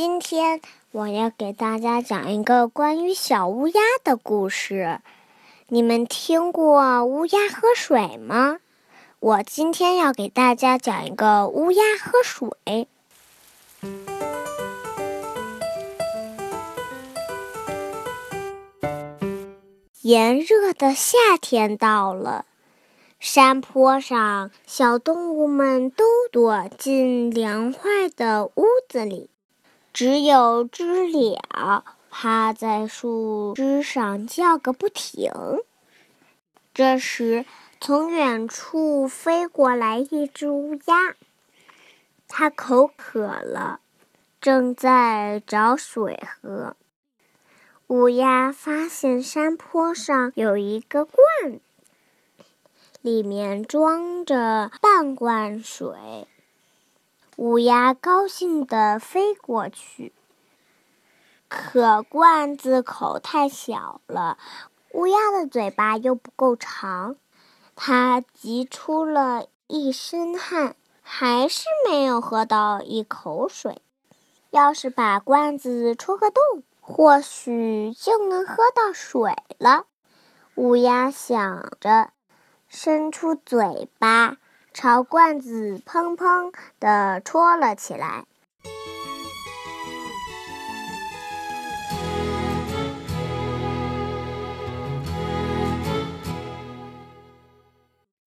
[0.00, 0.60] 今天
[0.92, 5.00] 我要给大家讲一个关于小乌鸦的故事。
[5.66, 8.60] 你们听过乌鸦喝水吗？
[9.18, 12.86] 我今天要给大家讲一个乌鸦喝水。
[20.02, 22.44] 炎热的夏天到了，
[23.18, 29.30] 山坡上小动物们都躲进凉快的屋子里。
[29.92, 35.32] 只有知了趴在树枝上叫个不停。
[36.72, 37.44] 这时，
[37.80, 41.16] 从远处飞过来一只乌鸦，
[42.28, 43.80] 它口渴了，
[44.40, 46.76] 正在找水喝。
[47.88, 51.58] 乌鸦发现山坡上有一个罐，
[53.00, 56.28] 里面装着半罐水。
[57.38, 60.12] 乌鸦高兴地飞过去，
[61.46, 64.38] 可罐子口太小了，
[64.92, 67.14] 乌鸦的嘴巴又不够长，
[67.76, 73.82] 它急出了一身汗，还是没有喝到一口水。
[74.50, 76.42] 要是把罐子戳个洞，
[76.80, 79.84] 或许就能喝到水了。
[80.56, 82.10] 乌鸦想着，
[82.66, 84.38] 伸出嘴巴。
[84.80, 88.26] 朝罐子砰砰地戳了起来。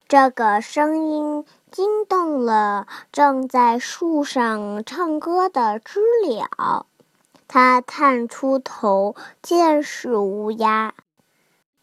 [0.09, 6.85] 这个声音惊动了正在树上唱歌的知了，
[7.47, 10.93] 它探出头见是乌鸦，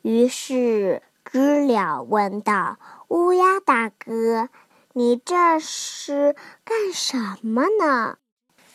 [0.03, 2.77] 于是知了问道。
[3.09, 4.51] 乌鸦大哥，
[4.93, 8.19] 你这是干什么呢？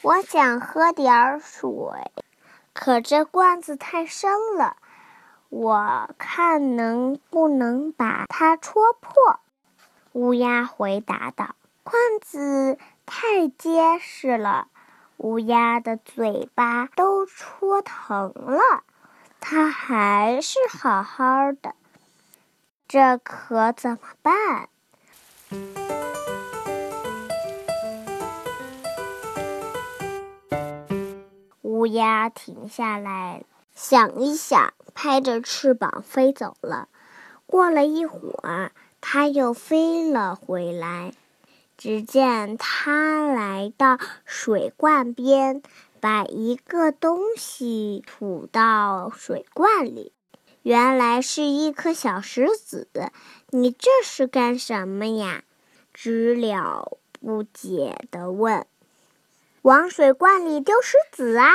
[0.02, 1.70] 我想喝点水，
[2.74, 4.78] 可这罐子太深了，
[5.50, 9.40] 我看能不能把它戳破。
[10.14, 14.68] 乌鸦回答道：“罐子太结实了，
[15.18, 18.84] 乌鸦的嘴巴都戳疼了，
[19.40, 21.76] 它还是好好的。”
[22.94, 24.70] 这可怎么办？
[31.64, 36.88] 乌鸦停下来，想一想，拍着翅膀飞走了。
[37.48, 38.72] 过了一会儿，
[39.02, 41.14] 它又飞了回来。
[41.76, 45.64] 只见它来到水罐边，
[46.00, 50.14] 把一个东西吐到水罐里。
[50.64, 52.88] 原来是一颗小石子，
[53.50, 55.44] 你这是干什么呀？
[55.94, 58.66] 知了不解地问。
[59.64, 61.52] 往水罐里丢石子啊！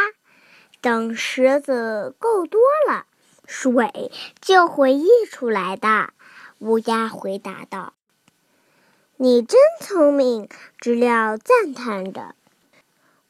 [0.82, 3.06] 等石子够多了，
[3.46, 6.10] 水就会溢出来的。
[6.58, 7.94] 乌鸦回答道。
[9.16, 10.48] 你真聪明，
[10.78, 12.34] 知了赞叹着。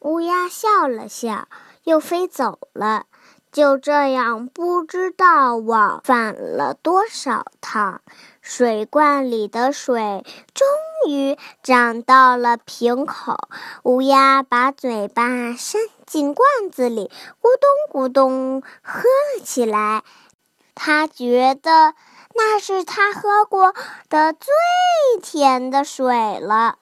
[0.01, 1.49] 乌鸦笑了笑，
[1.85, 3.07] 又飞走了。
[3.51, 8.01] 就这样，不知道往返了多少趟，
[8.41, 10.67] 水罐里的水终
[11.09, 13.37] 于涨到了瓶口。
[13.83, 17.11] 乌鸦把嘴巴伸进罐子里，
[17.41, 17.49] 咕
[17.91, 20.03] 咚咕咚喝了起来。
[20.75, 21.95] 他觉得
[22.35, 23.75] 那是他喝过
[24.09, 24.53] 的最
[25.21, 26.79] 甜的水了。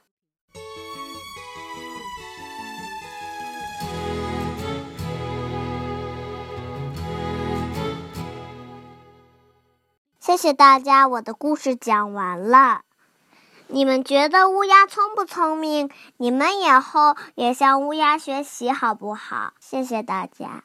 [10.26, 12.80] 谢谢大家，我的故事讲完了。
[13.68, 15.88] 你们觉得乌鸦聪不聪明？
[16.16, 19.52] 你们以后也向乌鸦学习好不好？
[19.60, 20.64] 谢谢大家。